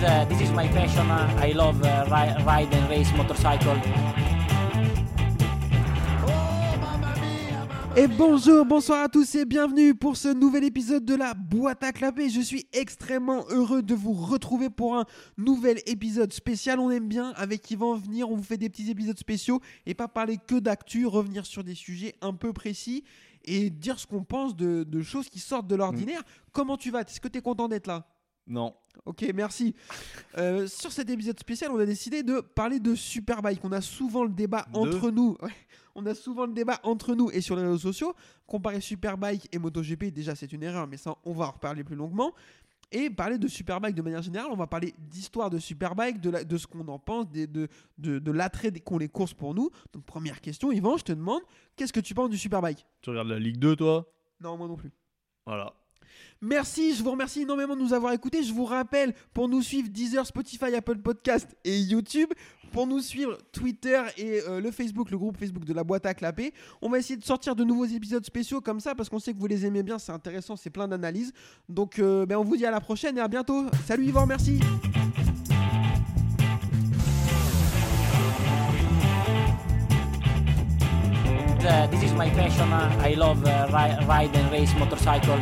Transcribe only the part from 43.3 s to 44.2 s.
de Superbike de manière